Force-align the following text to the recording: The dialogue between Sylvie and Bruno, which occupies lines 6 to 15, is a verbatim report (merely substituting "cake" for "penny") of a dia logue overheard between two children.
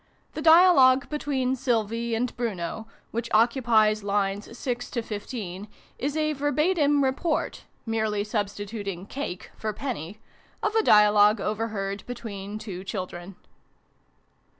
The 0.33 0.41
dialogue 0.41 1.09
between 1.09 1.55
Sylvie 1.55 2.15
and 2.15 2.35
Bruno, 2.35 2.87
which 3.11 3.29
occupies 3.35 4.01
lines 4.03 4.57
6 4.57 4.89
to 4.89 5.03
15, 5.03 5.67
is 5.99 6.17
a 6.17 6.33
verbatim 6.33 7.03
report 7.03 7.65
(merely 7.85 8.23
substituting 8.23 9.05
"cake" 9.05 9.51
for 9.55 9.71
"penny") 9.73 10.17
of 10.63 10.73
a 10.73 10.81
dia 10.81 11.11
logue 11.11 11.39
overheard 11.39 12.03
between 12.07 12.57
two 12.57 12.83
children. 12.83 13.35